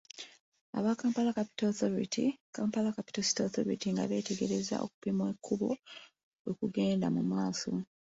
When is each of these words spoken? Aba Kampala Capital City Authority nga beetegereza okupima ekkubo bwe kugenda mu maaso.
Aba 0.77 0.91
Kampala 0.99 1.31
Capital 2.97 3.19
City 3.27 3.39
Authority 3.47 3.89
nga 3.93 4.03
beetegereza 4.09 4.75
okupima 4.85 5.23
ekkubo 5.33 5.69
bwe 6.43 6.51
kugenda 6.59 7.07
mu 7.15 7.21
maaso. 7.31 7.71